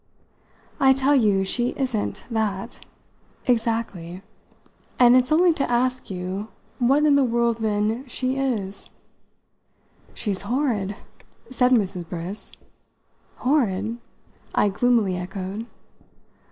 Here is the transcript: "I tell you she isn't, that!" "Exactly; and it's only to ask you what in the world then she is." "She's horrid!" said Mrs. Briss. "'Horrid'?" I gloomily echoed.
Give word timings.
"I 0.79 0.93
tell 0.93 1.13
you 1.13 1.45
she 1.45 1.75
isn't, 1.77 2.25
that!" 2.31 2.83
"Exactly; 3.45 4.23
and 4.97 5.15
it's 5.15 5.31
only 5.31 5.53
to 5.53 5.69
ask 5.69 6.09
you 6.09 6.47
what 6.79 7.05
in 7.05 7.15
the 7.17 7.23
world 7.23 7.57
then 7.57 8.07
she 8.07 8.35
is." 8.35 8.89
"She's 10.15 10.41
horrid!" 10.41 10.95
said 11.51 11.71
Mrs. 11.71 12.09
Briss. 12.09 12.51
"'Horrid'?" 13.35 13.99
I 14.55 14.69
gloomily 14.69 15.17
echoed. 15.17 15.67